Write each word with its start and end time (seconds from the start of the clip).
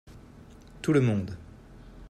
tout 0.81 0.93
le 0.93 0.99
monde. 1.01 1.37